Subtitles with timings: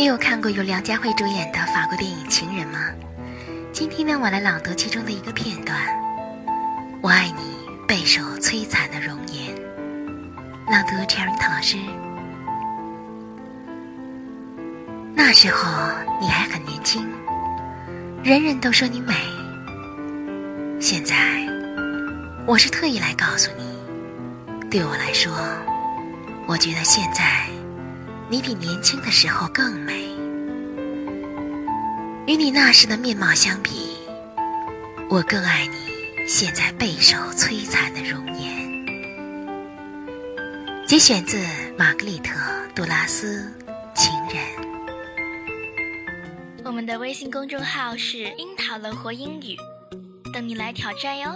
[0.00, 2.78] 你有看过由梁家辉主演的法国电影《情人》吗？
[3.70, 5.78] 今天呢，我来朗读其中的一个片段
[7.04, 7.42] ：“我爱你，
[7.86, 9.54] 备受摧残的容颜。”
[10.72, 11.76] 朗读 Cherry 老师。
[15.14, 15.70] 那时候
[16.18, 17.06] 你还很年轻，
[18.24, 19.12] 人人都说你美。
[20.80, 21.46] 现在，
[22.46, 25.30] 我是特意来告诉你，对我来说，
[26.46, 27.44] 我觉得现在。
[28.30, 30.04] 你比年轻的时候更美，
[32.28, 33.96] 与你那时的面貌相比，
[35.08, 35.74] 我更爱你
[36.28, 38.86] 现在备受摧残的容颜。
[40.86, 41.44] 节选自
[41.76, 42.32] 玛格丽特·
[42.72, 43.52] 杜拉斯
[43.96, 44.46] 《情人》。
[46.64, 49.56] 我们的微信公众号是“樱桃乐活英语”，
[50.32, 51.32] 等你来挑战哟。